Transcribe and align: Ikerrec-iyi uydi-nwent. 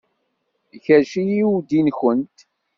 Ikerrec-iyi 0.75 1.43
uydi-nwent. 1.49 2.37